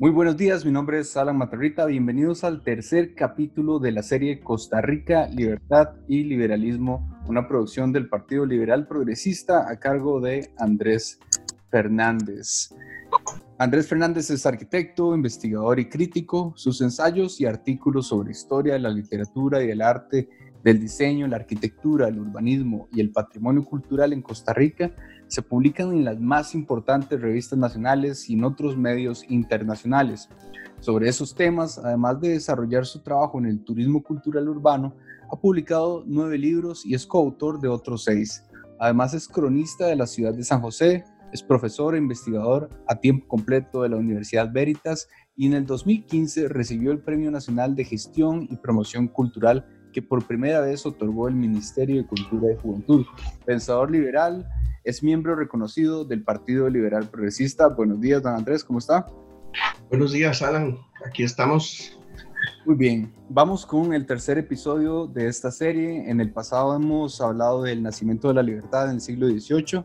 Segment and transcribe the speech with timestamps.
[0.00, 1.84] Muy buenos días, mi nombre es Alan Matarrita.
[1.84, 8.08] Bienvenidos al tercer capítulo de la serie Costa Rica, Libertad y Liberalismo, una producción del
[8.08, 11.20] Partido Liberal Progresista a cargo de Andrés
[11.70, 12.74] Fernández.
[13.58, 16.54] Andrés Fernández es arquitecto, investigador y crítico.
[16.56, 20.30] Sus ensayos y artículos sobre historia la literatura y el arte,
[20.64, 24.94] del diseño, la arquitectura, el urbanismo y el patrimonio cultural en Costa Rica
[25.30, 30.28] se publican en las más importantes revistas nacionales y en otros medios internacionales.
[30.80, 34.96] Sobre esos temas, además de desarrollar su trabajo en el turismo cultural urbano,
[35.30, 38.42] ha publicado nueve libros y es coautor de otros seis.
[38.80, 43.28] Además es cronista de la ciudad de San José, es profesor e investigador a tiempo
[43.28, 45.06] completo de la Universidad Veritas
[45.36, 50.26] y en el 2015 recibió el Premio Nacional de Gestión y Promoción Cultural que por
[50.26, 53.06] primera vez otorgó el Ministerio de Cultura y Juventud.
[53.44, 54.48] Pensador liberal,
[54.84, 57.68] es miembro reconocido del Partido Liberal Progresista.
[57.68, 59.06] Buenos días, don Andrés, ¿cómo está?
[59.88, 60.78] Buenos días, Alan.
[61.06, 61.98] Aquí estamos.
[62.64, 66.08] Muy bien, vamos con el tercer episodio de esta serie.
[66.10, 69.84] En el pasado hemos hablado del nacimiento de la libertad en el siglo XVIII.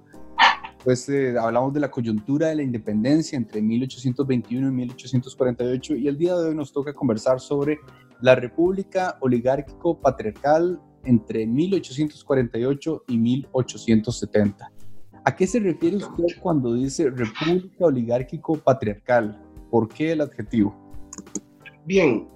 [0.83, 6.17] Pues eh, hablamos de la coyuntura de la independencia entre 1821 y 1848 y el
[6.17, 7.79] día de hoy nos toca conversar sobre
[8.21, 14.74] la república oligárquico-patriarcal entre 1848 y 1870.
[15.27, 19.41] ¿A qué se refiere usted cuando dice república oligárquico-patriarcal?
[19.71, 20.75] ¿Por qué el adjetivo?
[21.85, 22.27] Bien,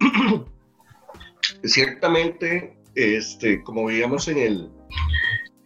[1.64, 4.70] ciertamente, este, como veíamos en el,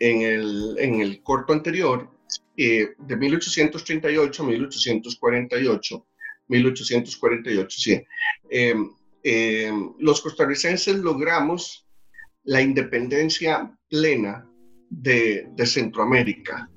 [0.01, 2.11] en el, en el corto anterior,
[2.57, 6.07] eh, de 1838 a 1848,
[6.49, 8.03] 1848, sí,
[8.51, 8.75] eh,
[9.23, 11.89] eh, los costarricenses logramos
[12.43, 14.51] la independencia plena
[14.91, 16.69] de, Centroamérica,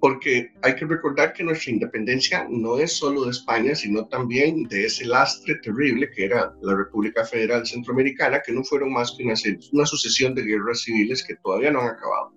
[0.00, 4.86] porque hay que recordar que nuestra independencia no es solo de España, sino también de
[4.86, 9.86] ese lastre terrible que era la República Federal Centroamericana, que no fueron más que una,
[9.86, 12.32] sucesión de guerras civiles que todavía no han acabado.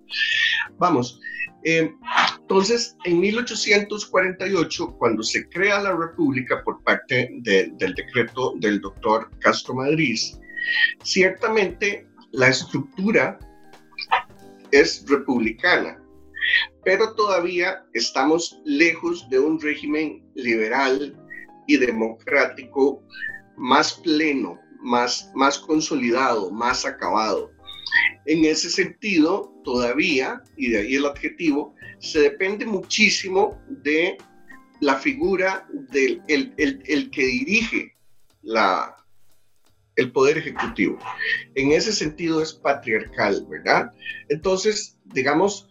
[0.77, 1.21] Vamos,
[1.63, 1.93] eh,
[2.41, 9.75] entonces, en 1848, cuando se crea la República por parte del decreto del doctor Castro
[9.75, 10.17] Madrid,
[11.03, 13.39] ciertamente la estructura
[14.73, 16.03] es republicana,
[16.83, 21.15] pero todavía estamos lejos de un régimen liberal
[21.67, 23.03] y democrático
[23.55, 27.51] más pleno, más, más consolidado, más acabado.
[28.25, 34.17] En ese sentido, todavía, y de ahí el adjetivo, se depende muchísimo de
[34.81, 37.95] la figura del el que dirige
[38.41, 39.02] la,
[39.95, 40.97] el poder ejecutivo.
[41.55, 43.91] En ese sentido es patriarcal, ¿verdad?
[44.29, 45.69] Entonces, digamos,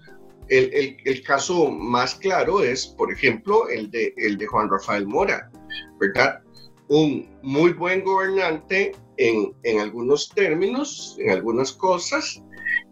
[0.49, 5.51] el, el, caso más claro es, por ejemplo, el de, el de Juan Rafael Mora,
[5.99, 6.43] ¿verdad?
[6.89, 12.43] Un muy buen gobernante en, en algunos términos, en algunas cosas,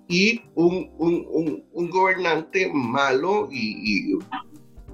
[0.09, 4.19] y un, un, un, gobernante malo y, y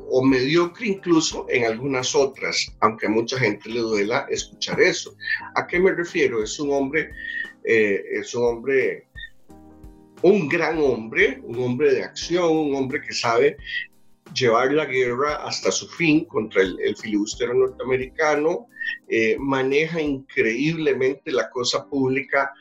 [0.09, 5.17] o mediocre incluso en algunas otras, aunque a mucha gente le duela escuchar eso.
[5.55, 6.43] ¿A qué me refiero?
[6.43, 7.11] Es un hombre,
[7.65, 9.09] eh, es un hombre,
[10.23, 13.57] un gran hombre, un hombre de acción, un hombre que sabe
[14.35, 18.67] llevar la guerra hasta su fin contra el, filibustero norteamericano,
[19.09, 22.53] eh, maneja increíblemente la cosa pública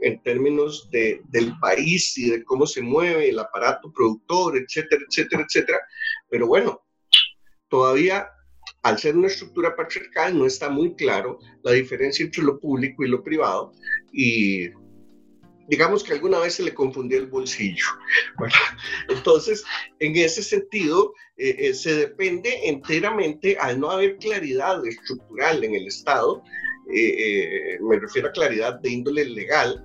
[0.00, 5.44] en términos de, del país y de cómo se mueve el aparato productor, etcétera, etcétera,
[5.46, 5.78] etcétera.
[6.28, 6.84] Pero bueno,
[7.68, 8.28] todavía
[8.82, 13.08] al ser una estructura patriarcal no está muy claro la diferencia entre lo público y
[13.08, 13.72] lo privado
[14.12, 14.68] y
[15.68, 17.86] digamos que alguna vez se le confundió el bolsillo.
[19.08, 19.64] Entonces,
[19.98, 25.86] en ese sentido, eh, eh, se depende enteramente, al no haber claridad estructural en el
[25.86, 26.42] Estado,
[26.94, 29.84] eh, me refiero a claridad de índole legal,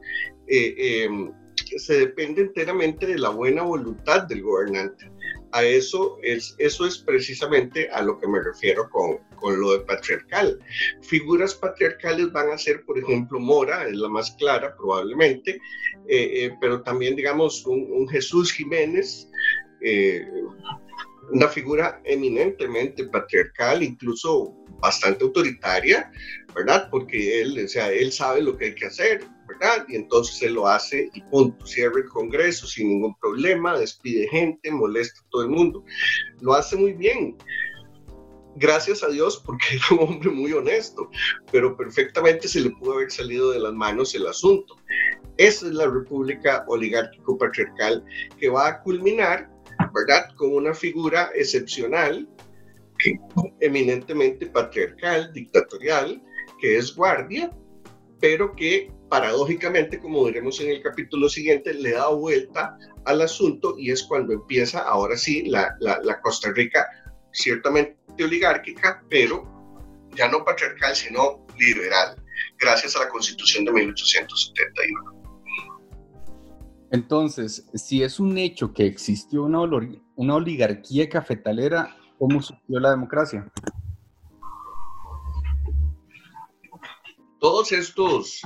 [1.77, 5.09] se depende enteramente de la buena voluntad del gobernante.
[5.51, 9.79] A eso es, eso es precisamente a lo que me refiero con, con lo de
[9.79, 10.59] patriarcal.
[11.01, 15.59] Figuras patriarcales van a ser, por ejemplo, Mora, es la más clara probablemente,
[16.61, 19.27] pero también, digamos, un, Jesús Jiménez,
[21.31, 26.11] una figura eminentemente patriarcal, incluso bastante autoritaria,
[26.55, 26.89] ¿verdad?
[26.89, 29.85] Porque él, o sea, él sabe lo que hay que hacer, ¿verdad?
[29.87, 34.71] Y entonces él lo hace y punto, cierra el Congreso sin ningún problema, despide gente,
[34.71, 35.83] molesta a todo el mundo.
[36.39, 37.35] Lo hace muy bien.
[38.55, 41.09] Gracias a Dios porque era un hombre muy honesto,
[41.51, 44.75] pero perfectamente se le pudo haber salido de las manos el asunto.
[45.37, 48.03] Esa es la república oligárquico-patriarcal
[48.37, 49.49] que va a culminar,
[49.93, 52.27] ¿verdad?, con una figura excepcional
[53.61, 56.21] eminentemente patriarcal, dictatorial,
[56.59, 57.49] que es guardia,
[58.19, 63.91] pero que paradójicamente, como veremos en el capítulo siguiente, le da vuelta al asunto y
[63.91, 66.87] es cuando empieza ahora sí la, la, Costa Rica
[67.31, 69.43] ciertamente oligárquica, pero
[70.15, 72.21] ya no patriarcal, sino liberal,
[72.59, 75.19] gracias a la constitución de 1871.
[76.91, 79.59] Entonces, si es un hecho que existió una,
[80.15, 83.51] una oligarquía cafetalera, ¿cómo surgió la democracia?
[87.39, 88.41] Todos estos,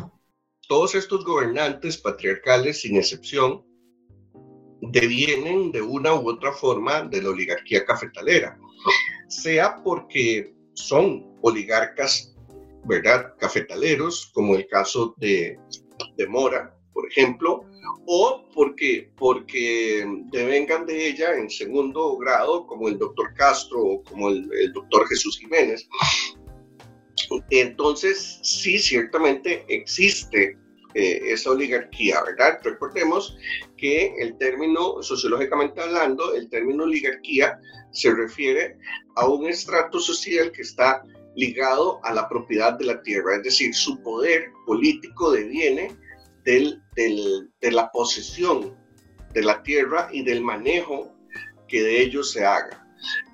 [0.68, 3.64] todos estos gobernantes patriarcales, sin excepción,
[4.82, 8.58] devienen de una u otra forma de la oligarquía cafetalera,
[9.28, 12.36] sea porque son oligarcas,
[12.86, 15.58] ¿verdad?, cafetaleros, como el caso de,
[16.18, 17.66] de Mora, por ejemplo,
[18.06, 24.30] o porque, porque devengan de ella en segundo grado, como el doctor Castro o como
[24.30, 25.88] el, doctor Jesús Jiménez.
[27.50, 30.58] Entonces, sí, ciertamente existe
[30.96, 32.60] eh, esa oligarquía, ¿verdad?
[32.64, 33.36] Recordemos
[33.78, 37.60] que el término, sociológicamente hablando, el término oligarquía
[37.92, 38.78] se refiere
[39.16, 41.02] a un estrato social que está
[41.36, 45.96] ligado a la propiedad de la tierra, es decir, su poder político deviene
[46.44, 48.78] del, de la posesión
[49.34, 51.12] de la tierra y del manejo
[51.68, 52.83] que de ellos se haga.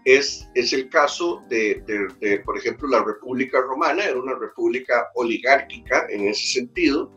[0.05, 1.83] Es, es el caso de,
[2.19, 7.13] de, por ejemplo, la República Romana, era una república oligárquica en ese sentido,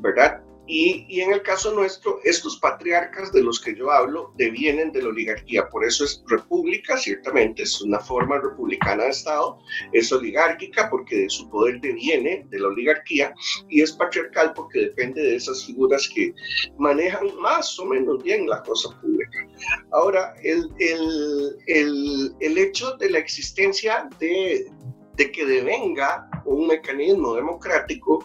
[0.00, 0.42] ¿verdad?
[0.72, 5.08] Y, en el caso nuestro, estos patriarcas de los que yo hablo devienen de la
[5.08, 9.58] oligarquía, por eso es república, ciertamente es una forma republicana de Estado,
[9.92, 13.34] es oligárquica porque su poder deviene de la oligarquía
[13.68, 16.32] y es patriarcal porque depende de esas figuras que
[16.78, 19.48] manejan más o menos bien la cosa pública.
[19.90, 24.70] Ahora, el, el, el, el hecho de la existencia de,
[25.16, 28.24] de que devenga un mecanismo democrático,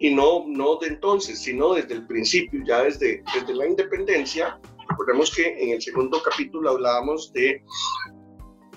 [0.00, 4.60] y no, no de entonces, sino desde el principio, ya desde, desde la independencia.
[4.88, 7.62] Recordemos que en el segundo capítulo hablábamos de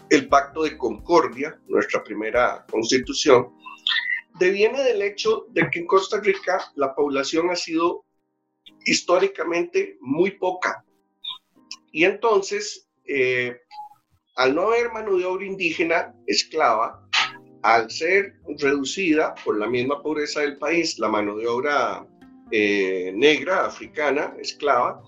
[0.09, 3.53] el Pacto de Concordia, nuestra primera constitución,
[4.39, 8.05] deviene del hecho de que en Costa Rica la población ha sido
[8.85, 10.83] históricamente muy poca.
[11.91, 13.55] Y entonces, eh,
[14.35, 17.07] al no haber mano de obra indígena esclava,
[17.63, 22.05] al ser reducida por la misma pobreza del país, la mano de obra
[22.51, 25.01] eh, negra, africana, esclava,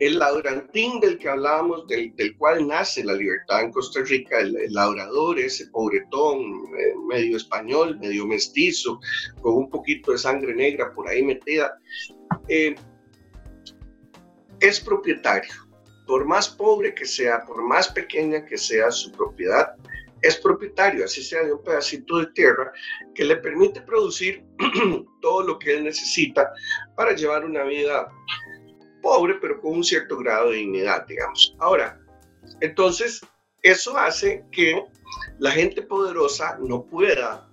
[0.00, 5.38] el labrantín del que hablábamos, del, cual nace la libertad en Costa Rica, el, labrador,
[5.38, 6.40] ese pobretón,
[6.78, 9.00] eh, medio español, medio mestizo,
[9.40, 11.78] con un poquito de sangre negra por ahí metida,
[12.48, 12.74] eh,
[14.60, 15.52] es propietario.
[16.06, 19.74] Por más pobre que sea, por más pequeña que sea su propiedad,
[20.24, 22.72] es propietario, así sea de un pedacito de tierra,
[23.14, 24.42] que le permite producir
[25.20, 26.50] todo lo que él necesita
[26.96, 28.10] para llevar una vida
[29.02, 31.54] pobre, pero con un cierto grado de dignidad, digamos.
[31.60, 32.00] Ahora,
[32.60, 33.20] entonces,
[33.62, 34.82] eso hace que
[35.38, 37.46] la gente poderosa no pueda,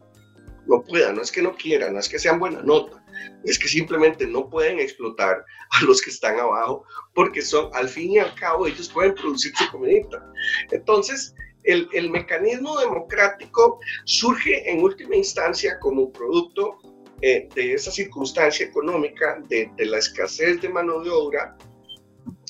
[0.66, 3.04] no pueda, no es que no quiera, no es que sean buena nota,
[3.44, 8.12] es que simplemente no pueden explotar a los que están abajo, porque son, al fin
[8.12, 10.26] y al cabo, ellos pueden producir su comidita.
[10.72, 16.78] Entonces, el, mecanismo democrático surge en última instancia como producto
[17.22, 21.56] eh, de esa circunstancia económica, de, la escasez de mano de obra,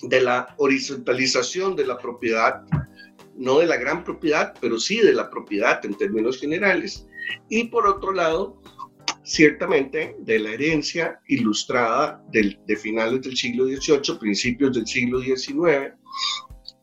[0.03, 2.63] de la horizontalización de la propiedad,
[3.35, 7.07] no de la gran propiedad, pero sí de la propiedad en términos generales,
[7.49, 8.61] y por otro lado,
[9.23, 15.93] ciertamente de la herencia ilustrada de finales del siglo XVIII, principios del siglo XIX,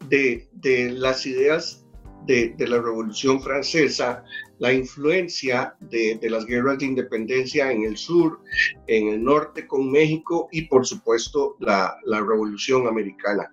[0.08, 1.87] de, de las ideas
[2.28, 4.22] de, la Revolución Francesa,
[4.58, 8.40] la influencia de, las guerras de independencia en el sur,
[8.86, 13.50] en el norte con México y por supuesto la, Revolución Americana.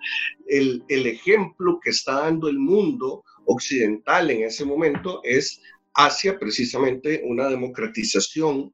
[0.48, 5.62] El, ejemplo que está dando el mundo occidental en ese momento es
[5.94, 8.74] hacia precisamente una democratización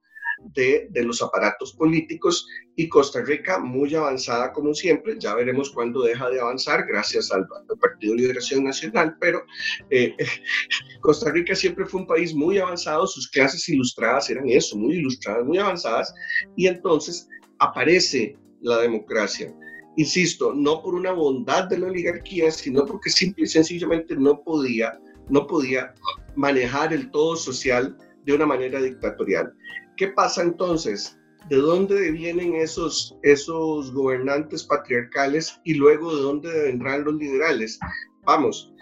[0.53, 6.29] de, los aparatos políticos y Costa Rica muy avanzada como siempre, ya veremos cuándo deja
[6.29, 7.48] de avanzar gracias al,
[7.79, 9.43] Partido Liberación Nacional, pero
[9.89, 10.15] eh,
[11.01, 15.45] Costa Rica siempre fue un país muy avanzado, sus clases ilustradas eran eso, muy ilustradas,
[15.45, 16.13] muy avanzadas,
[16.55, 17.27] y entonces
[17.60, 19.53] aparece la democracia.
[19.98, 24.98] Insisto, no por una bondad de la oligarquía, sino porque simple y sencillamente no podía,
[25.29, 25.93] no podía
[26.36, 29.53] manejar el todo social de una manera dictatorial.
[30.01, 31.15] ¿Qué pasa entonces?
[31.48, 37.79] ¿De dónde vienen esos, esos gobernantes patriarcales y luego de dónde vendrán los liberales?
[38.24, 38.74] Vamos,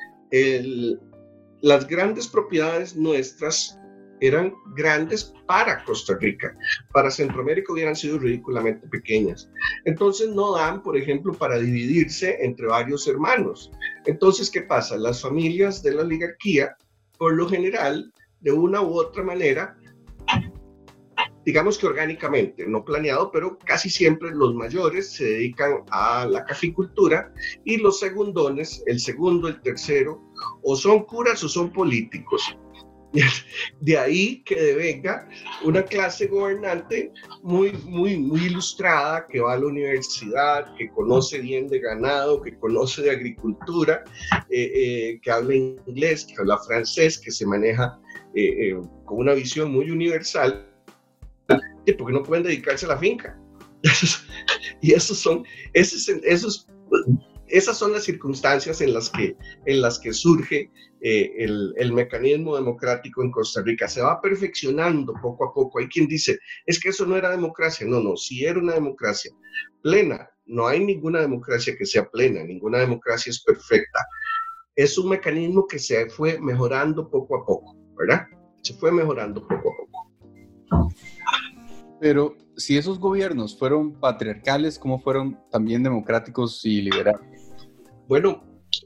[1.60, 3.78] las grandes propiedades nuestras
[4.22, 6.58] eran grandes para Costa Rica.
[6.94, 9.52] Para Centroamérica hubieran sido ridículamente pequeñas.
[9.84, 13.70] Entonces no dan, por ejemplo, para dividirse entre varios hermanos.
[14.06, 14.96] Entonces, ¿qué pasa?
[14.96, 16.78] Las familias de la oligarquía,
[17.18, 19.78] por lo general, de una u otra manera,
[21.46, 27.34] digamos que orgánicamente, no planeado, pero casi siempre los mayores se dedican a la caficultura
[27.66, 30.22] y los segundones, el segundo, el tercero,
[30.64, 32.56] o son curas o son políticos.
[33.82, 35.28] De ahí que devenga
[35.64, 41.68] una clase gobernante muy, muy, muy ilustrada, que va a la universidad, que conoce bien
[41.68, 44.04] de ganado, que conoce de agricultura,
[44.50, 48.00] eh, eh, que habla inglés, que habla francés, que se maneja
[48.36, 50.69] eh, con una visión muy universal,
[51.98, 53.40] porque no pueden dedicarse a la finca.
[54.82, 56.68] y esos son, esos, esos
[57.50, 62.56] esas son las circunstancias en las que, en las que surge eh, el, el, mecanismo
[62.56, 63.88] democrático en Costa Rica.
[63.88, 65.80] Se va perfeccionando poco a poco.
[65.80, 67.88] Hay quien dice, es que eso no era democracia.
[67.88, 69.32] No, no, sí era una democracia
[69.82, 70.30] plena.
[70.46, 74.06] No hay ninguna democracia que sea plena, ninguna democracia es perfecta.
[74.76, 78.26] Es un mecanismo que se fue mejorando poco a poco, ¿verdad?
[78.64, 80.09] Se fue mejorando poco a poco.
[82.00, 87.52] Pero si esos gobiernos fueron patriarcales, ¿cómo fueron también democráticos y liberales?
[88.08, 88.44] Bueno,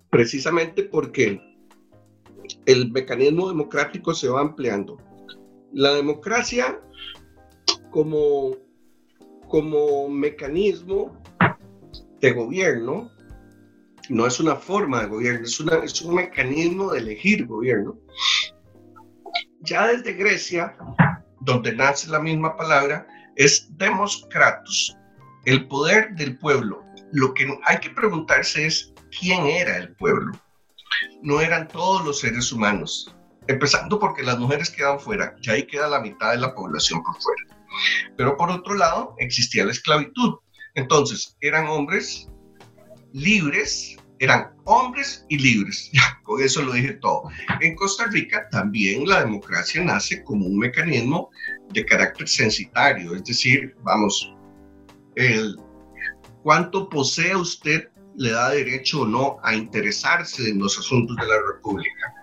[0.10, 1.40] precisamente porque
[2.66, 4.98] el mecanismo democrático se va ampliando.
[5.72, 6.80] La democracia
[7.90, 8.56] como,
[9.48, 11.22] como mecanismo
[12.20, 13.12] de gobierno
[14.10, 17.98] no es una forma de gobierno, es, una, es un mecanismo de elegir gobierno.
[19.62, 20.76] Ya desde Grecia,
[21.44, 24.96] donde nace la misma palabra, es demoskratos,
[25.46, 26.84] el poder del pueblo.
[27.12, 30.32] Lo que hay que preguntarse es quién era el pueblo.
[31.22, 33.14] No eran todos los seres humanos,
[33.48, 37.22] empezando porque las mujeres quedan fuera, ya ahí queda la mitad de la población por
[37.22, 37.44] fuera.
[38.18, 40.36] Pero por otro lado, existía la esclavitud.
[40.76, 42.28] Entonces, eran hombres
[43.14, 45.92] libres, eran hombres y libres.
[46.24, 47.24] Con eso lo dije todo.
[47.60, 51.30] En Costa Rica también la democracia nace como un mecanismo
[51.74, 54.34] de carácter censitario, es decir, vamos,
[55.16, 55.58] el
[56.44, 61.42] cuánto posee usted le da derecho o no a interesarse en los asuntos de la
[61.54, 62.14] República.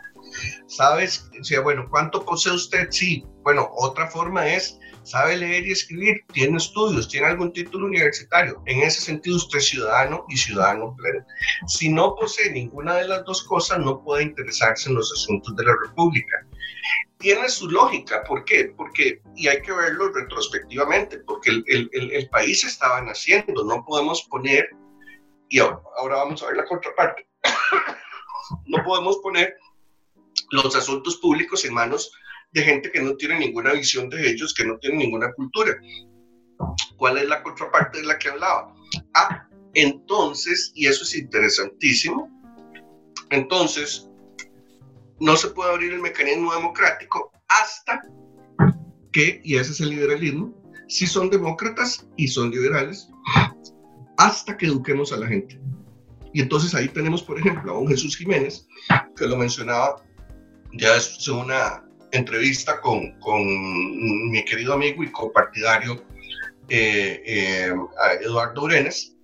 [0.66, 1.28] ¿Sabes?
[1.58, 2.88] O bueno, ¿cuánto posee usted?
[2.90, 3.24] Sí.
[3.42, 6.24] Bueno, otra forma es, ¿sabe leer y escribir?
[6.32, 7.08] ¿Tiene estudios?
[7.08, 8.62] ¿Tiene algún título universitario?
[8.66, 11.24] En ese sentido, usted es ciudadano y ciudadano pleno.
[11.66, 15.64] Si no posee ninguna de las dos cosas, no puede interesarse en los asuntos de
[15.64, 16.46] la República.
[17.18, 18.72] Tiene su lógica, ¿por qué?
[18.76, 24.22] Porque, y hay que verlo retrospectivamente, porque el, el, el, país estaba naciendo, no podemos
[24.22, 24.70] poner
[25.50, 27.28] y ahora vamos a ver la contraparte.
[28.66, 29.54] no podemos poner
[30.50, 32.12] los asuntos públicos en manos
[32.54, 35.76] gente que no tiene ninguna visión de ellos, que no tiene ninguna cultura.
[36.96, 38.74] ¿Cuál es la contraparte de la que hablaba?
[39.14, 42.28] Ah, entonces, y eso es interesantísimo,
[43.30, 44.08] entonces
[45.20, 48.02] no se puede abrir el mecanismo democrático hasta
[49.12, 50.54] que, y ese es el liberalismo,
[50.88, 53.08] si son demócratas y son liberales,
[54.18, 55.60] hasta que eduquemos a la gente.
[56.32, 58.66] Y entonces ahí tenemos, por ejemplo, a un Jesús Jiménez,
[59.16, 60.02] que lo mencionaba
[60.72, 66.04] ya en una entrevista con, con, mi querido amigo y copartidario
[66.68, 67.74] eh, eh,
[68.22, 69.16] Eduardo Urenes,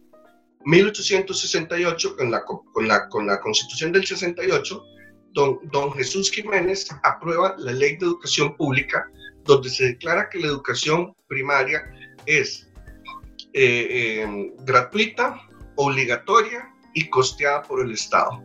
[0.65, 4.85] 1868, con la, con, la, con la constitución del 68,
[5.33, 9.09] don, don Jesús Jiménez aprueba la ley de educación pública,
[9.45, 11.83] donde se declara que la educación primaria
[12.27, 12.67] es
[13.53, 15.41] eh, eh, gratuita,
[15.77, 18.43] obligatoria y costeada por el Estado.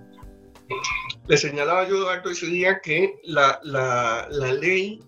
[1.28, 5.02] Le señalaba yo, Eduardo, ese día que la, la, la ley,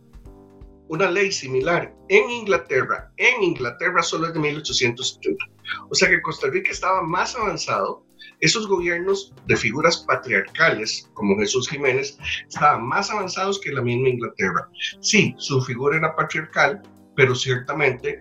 [0.87, 5.45] una ley similar en Inglaterra, en Inglaterra solo es de 1870.
[5.89, 8.05] O sea que Costa Rica estaba más avanzado
[8.39, 12.17] esos gobiernos de figuras patriarcales, como Jesús Jiménez,
[12.47, 14.69] estaban más avanzados que la misma Inglaterra.
[14.99, 16.81] Sí, su figura era patriarcal,
[17.15, 18.19] pero ciertamente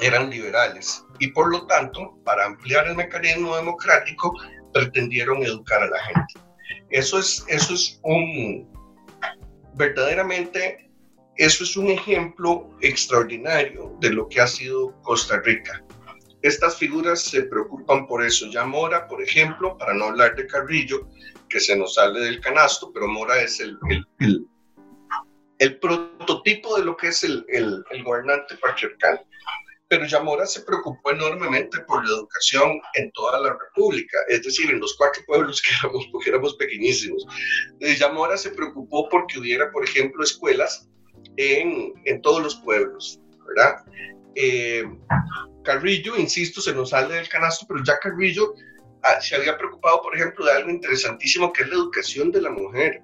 [0.00, 4.34] eran liberales y por lo tanto, para ampliar el mecanismo democrático,
[4.72, 6.34] pretendieron educar a la gente.
[6.90, 8.68] Eso es, eso es un,
[9.74, 10.90] verdaderamente,
[11.36, 15.84] eso es un ejemplo extraordinario de lo que ha sido Costa Rica.
[16.42, 18.46] Estas figuras se preocupan por eso.
[18.50, 21.06] Ya Mora, por ejemplo, para no hablar de Carrillo,
[21.48, 23.76] que se nos sale del canasto, pero Mora es el,
[24.18, 24.46] el,
[25.58, 29.20] el, prototipo de lo que es el, el, el gobernante patriarcal
[29.90, 34.78] pero Yamora se preocupó enormemente por la educación en toda la República, es decir, en
[34.78, 37.26] los cuatro pueblos que éramos, porque éramos pequeñísimos.
[37.98, 40.88] Yamora se preocupó porque hubiera, por ejemplo, escuelas
[41.36, 43.18] en, en todos los pueblos,
[43.48, 43.84] ¿verdad?
[44.36, 44.84] Eh,
[45.64, 48.54] Carrillo, insisto, se nos sale del canasto, pero ya Carrillo
[49.02, 52.50] ah, se había preocupado, por ejemplo, de algo interesantísimo que es la educación de la
[52.50, 53.02] mujer.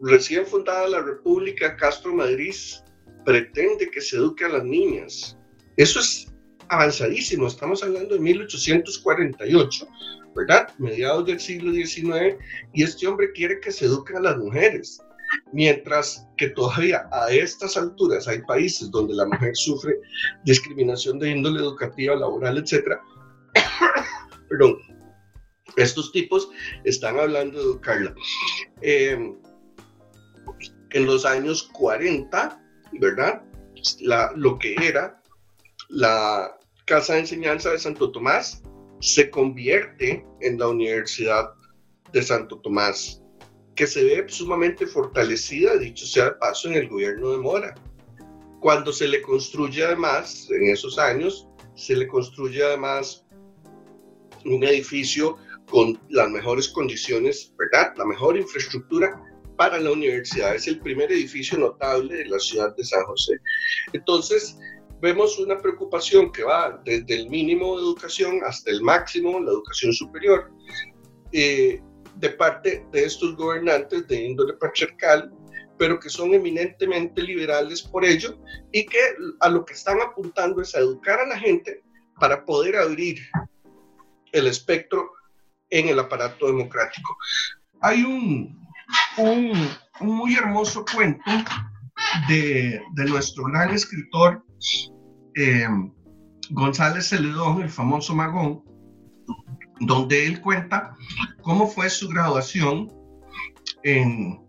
[0.00, 2.52] Recién fundada la República, Castro Madrid
[3.24, 5.35] pretende que se eduque a las niñas.
[5.76, 6.32] Eso es
[6.68, 9.88] avanzadísimo, estamos hablando de 1848,
[10.34, 10.72] ¿verdad?
[10.78, 12.36] Mediados del siglo XIX,
[12.72, 15.00] y este hombre quiere que se eduquen a las mujeres.
[15.52, 19.96] Mientras que todavía a estas alturas hay países donde la mujer sufre
[20.44, 22.98] discriminación de índole educativa, laboral, etc.
[24.48, 24.78] Perdón,
[25.76, 26.48] estos tipos
[26.84, 28.14] están hablando de educarla.
[28.82, 29.34] Eh,
[30.90, 32.62] en los años 40,
[33.00, 33.42] ¿verdad?
[34.36, 35.20] lo que era
[35.88, 38.62] la Casa de Enseñanza de Santo Tomás
[39.00, 41.52] se convierte en la Universidad
[42.12, 43.22] de Santo Tomás,
[43.74, 47.74] que se ve sumamente fortalecida, dicho sea de paso, en el gobierno de Mora.
[48.60, 53.26] Cuando se le construye además, en esos años, se le construye además
[54.44, 55.36] un edificio
[55.68, 57.92] con las mejores condiciones, ¿verdad?
[57.96, 59.20] La mejor infraestructura
[59.56, 60.54] para la universidad.
[60.54, 63.38] Es el primer edificio notable de la ciudad de San José.
[63.92, 64.56] Entonces,
[65.00, 69.92] vemos una preocupación que va desde el mínimo de educación hasta el máximo, la educación
[69.92, 70.50] superior,
[71.32, 71.80] eh,
[72.16, 75.32] de parte de estos gobernantes de índole patriarcal,
[75.78, 78.38] pero que son eminentemente liberales por ello
[78.72, 78.98] y que
[79.40, 81.82] a lo que están apuntando es a educar a la gente
[82.18, 83.18] para poder abrir
[84.32, 85.10] el espectro
[85.68, 87.16] en el aparato democrático.
[87.82, 88.66] Hay un,
[89.18, 89.68] un,
[90.00, 91.30] muy hermoso cuento
[92.28, 94.45] de, de nuestro gran escritor
[95.34, 95.68] eh,
[96.50, 98.62] González Celedón, el famoso Magón,
[99.80, 100.96] donde él cuenta
[101.42, 102.92] cómo fue su graduación
[103.82, 104.46] en,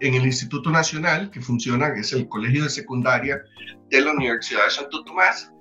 [0.00, 3.42] el Instituto Nacional, que funciona, que es el colegio de secundaria
[3.90, 5.52] de la Universidad de Santo Tomás.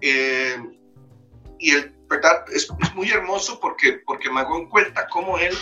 [0.00, 0.56] Eh,
[1.58, 2.44] y el, ¿verdad?
[2.52, 5.54] Es, es, muy hermoso porque, porque Magón cuenta cómo él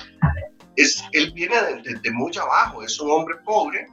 [1.13, 1.57] él viene
[2.03, 3.87] de, muy abajo, es un hombre pobre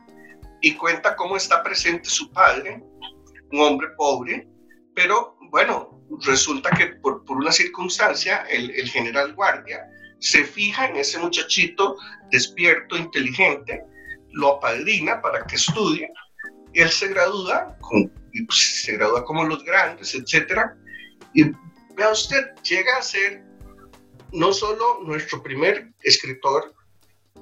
[0.62, 2.82] y cuenta cómo está presente su padre,
[3.52, 4.48] un hombre pobre,
[4.96, 9.86] pero bueno, resulta que por, una circunstancia el, general guardia
[10.20, 11.96] se fija en ese muchachito
[12.32, 13.84] despierto, inteligente,
[14.32, 16.12] lo apadrina para que estudie,
[16.74, 17.78] él se gradúa,
[18.48, 20.72] pues, se gradúa como los grandes, etc.
[21.34, 21.52] Y
[21.96, 23.43] vea usted, llega a ser
[24.34, 26.74] no solo nuestro primer escritor,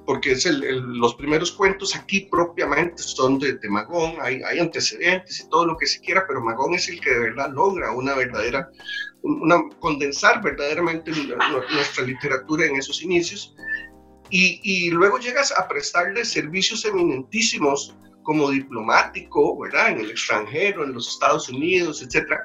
[0.06, 5.66] porque es los primeros cuentos aquí propiamente son de, Magón, hay, hay, antecedentes y todo
[5.66, 8.70] lo que se quiera, pero Magón es el que de verdad logra una verdadera,
[9.22, 13.54] una, condensar verdaderamente nuestra literatura en esos inicios.
[14.30, 19.90] Y, y, luego llegas a prestarle servicios eminentísimos como diplomático, ¿verdad?
[19.90, 22.42] En el extranjero, en los Estados Unidos, etcétera,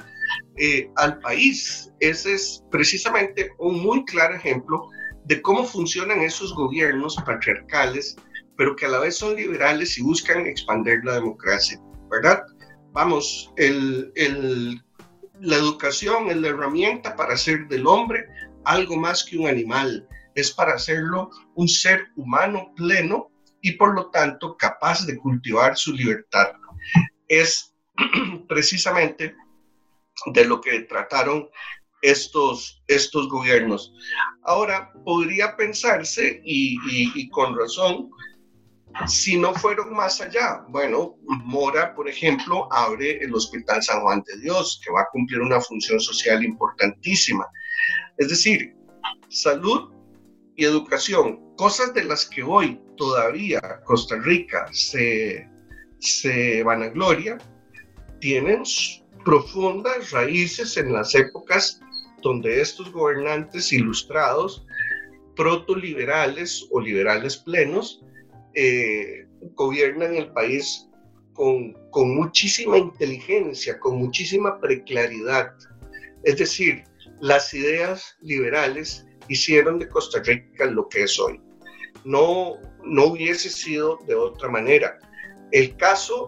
[0.58, 1.91] eh, al país.
[2.00, 4.89] Ese es precisamente un muy claro ejemplo
[5.26, 8.16] de cómo funcionan esos gobiernos patriarcales,
[8.58, 11.80] pero que a la vez son liberales y buscan expandir la democracia,
[12.10, 12.44] ¿verdad?
[12.92, 14.84] Vamos, el, el,
[15.40, 18.28] la educación es la herramienta para hacer del hombre
[18.66, 23.32] algo más que un animal, es para hacerlo un ser humano pleno
[23.62, 26.54] y por lo tanto capaz de cultivar su libertad.
[27.28, 27.74] Es
[28.48, 29.36] precisamente
[30.28, 31.50] de lo que trataron
[32.02, 33.94] estos, estos gobiernos.
[34.44, 38.10] Ahora, podría pensarse, y, con razón,
[39.08, 40.66] si no fueron más allá.
[40.70, 45.42] Bueno, Mora, por ejemplo, abre el Hospital San Juan de Dios, que va a cumplir
[45.42, 47.46] una función social importantísima.
[48.18, 48.76] Es decir,
[49.30, 49.94] salud
[50.56, 55.48] y educación, cosas de las que hoy todavía Costa Rica se,
[56.00, 57.38] se vanagloria,
[58.20, 58.64] tienen
[59.24, 61.80] profundas raíces en las épocas
[62.22, 64.66] donde estos gobernantes ilustrados,
[65.36, 68.04] protoliberales o liberales plenos,
[68.54, 70.88] eh, gobiernan el país
[71.34, 75.54] con, con muchísima inteligencia, con muchísima preclaridad.
[76.24, 76.84] Es decir,
[77.20, 81.40] las ideas liberales hicieron de Costa Rica lo que es hoy.
[82.04, 85.00] No, no hubiese sido de otra manera.
[85.52, 86.28] El caso,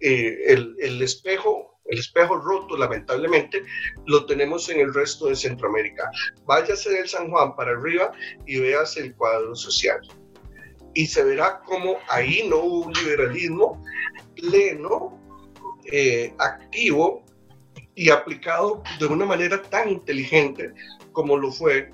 [0.00, 3.62] eh, el, el espejo el espejo roto, lamentablemente,
[4.06, 6.10] lo tenemos en el resto de Centroamérica.
[6.44, 8.12] Váyase del San Juan para arriba
[8.46, 10.00] y veas el cuadro social.
[10.94, 13.84] Y se verá como ahí no hubo un liberalismo
[14.34, 15.20] pleno
[15.92, 17.24] eh, activo
[17.94, 20.72] y aplicado de una manera tan inteligente
[21.12, 21.90] como lo fue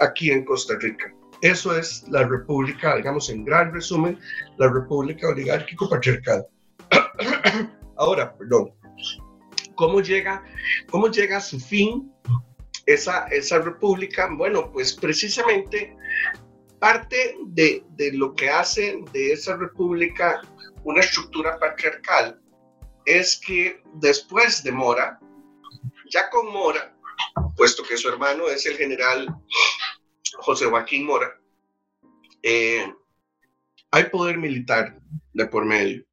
[0.00, 1.12] aquí en Costa Rica.
[1.42, 4.18] Eso es la república, digamos en gran resumen,
[4.56, 6.46] la república oligárquico-patriarcal.
[7.96, 8.72] Ahora, perdón,
[9.76, 10.44] ¿cómo llega,
[10.90, 12.12] ¿cómo llega a su fin
[12.86, 14.28] esa, esa república?
[14.32, 15.96] Bueno, pues precisamente
[16.80, 20.42] parte de, de lo que hace de esa república
[20.84, 22.40] una estructura patriarcal
[23.04, 25.18] es que después de Mora,
[26.10, 26.96] ya con Mora,
[27.56, 29.26] puesto que su hermano es el general
[30.38, 31.40] José Joaquín Mora,
[32.42, 32.92] eh,
[33.90, 34.98] hay poder militar
[35.32, 36.04] de por medio.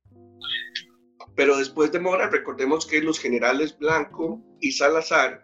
[1.36, 5.44] Pero después de Mora, recordemos que los generales Blanco y Salazar,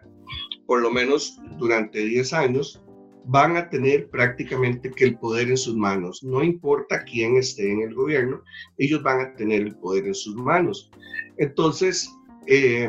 [0.66, 2.84] por lo menos durante 10 años,
[3.24, 6.22] van a tener prácticamente que el poder en sus manos.
[6.22, 8.42] No importa quién esté en el gobierno,
[8.78, 10.90] ellos van a tener el poder en sus manos.
[11.38, 12.10] Entonces,
[12.46, 12.88] eh,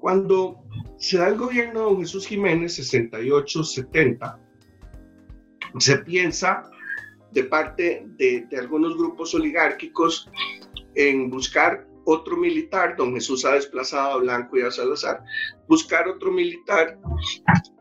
[0.00, 0.62] cuando
[0.98, 4.38] se da el gobierno de Jesús Jiménez, 68-70,
[5.78, 6.70] se piensa
[7.32, 10.28] de parte de, algunos grupos oligárquicos
[10.94, 15.22] en buscar otro militar, don Jesús ha desplazado a Blanco y a Salazar,
[15.68, 16.98] buscar otro militar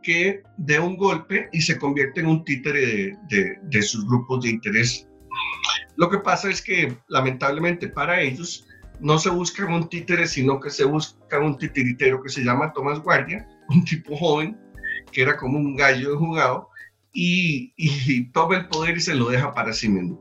[0.03, 5.07] que dé un golpe y se convierte en un títere de, sus grupos de interés.
[5.95, 8.67] Lo que pasa es que lamentablemente para ellos
[8.99, 12.99] no se busca un títere, sino que se busca un titiritero que se llama Tomás
[12.99, 14.57] Guardia, un tipo joven
[15.11, 16.69] que era como un gallo de jugado
[17.11, 20.19] y, toma el poder y se lo deja para sí mismo.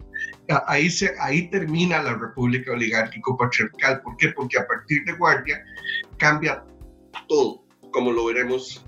[0.66, 4.00] Ahí, se, ahí termina la república oligárquico-patriarcal.
[4.02, 4.28] ¿Por qué?
[4.30, 5.62] Porque a partir de Guardia
[6.16, 6.64] cambia
[7.28, 8.84] todo, como lo veremos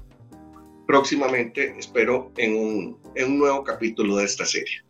[0.86, 4.82] próximamente, espero, en un, en un nuevo capítulo de esta serie.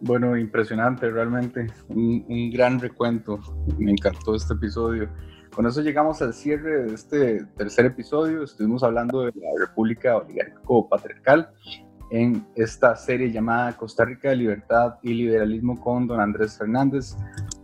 [0.00, 1.68] Bueno, impresionante, realmente.
[1.88, 3.38] Un, un, gran recuento.
[3.78, 5.08] Me encantó este episodio.
[5.54, 8.42] Con eso llegamos al cierre de este tercer episodio.
[8.42, 11.50] Estuvimos hablando de la República Oligárquico-Patriarcal
[12.12, 17.16] en esta serie llamada Costa Rica Libertad y Liberalismo con don Andrés Fernández.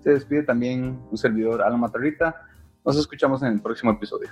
[0.03, 2.35] Se despide también un servidor, Alma Matarrita.
[2.83, 4.31] Nos escuchamos en el próximo episodio.